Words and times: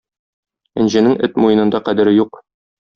Энҗенең 0.85 1.15
эт 1.29 1.39
муенында 1.45 1.85
кадере 1.91 2.19
юк. 2.25 2.45